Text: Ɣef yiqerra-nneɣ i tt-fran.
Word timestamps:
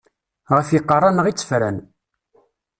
Ɣef 0.55 0.67
yiqerra-nneɣ 0.71 1.25
i 1.27 1.33
tt-fran. 1.33 1.77